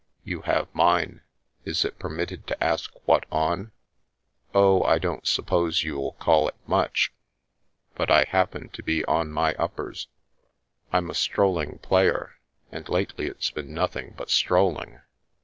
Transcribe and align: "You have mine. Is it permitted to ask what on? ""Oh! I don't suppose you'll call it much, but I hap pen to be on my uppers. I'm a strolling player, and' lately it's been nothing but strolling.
"You 0.23 0.41
have 0.41 0.73
mine. 0.73 1.21
Is 1.63 1.85
it 1.85 1.99
permitted 1.99 2.47
to 2.47 2.63
ask 2.63 2.91
what 3.05 3.27
on? 3.31 3.71
""Oh! 4.55 4.81
I 4.81 4.97
don't 4.97 5.27
suppose 5.27 5.83
you'll 5.83 6.13
call 6.13 6.47
it 6.47 6.55
much, 6.65 7.13
but 7.93 8.09
I 8.09 8.23
hap 8.23 8.49
pen 8.53 8.69
to 8.69 8.81
be 8.81 9.05
on 9.05 9.31
my 9.31 9.53
uppers. 9.59 10.07
I'm 10.91 11.11
a 11.11 11.13
strolling 11.13 11.77
player, 11.83 12.37
and' 12.71 12.89
lately 12.89 13.27
it's 13.27 13.51
been 13.51 13.75
nothing 13.75 14.15
but 14.17 14.31
strolling. 14.31 15.01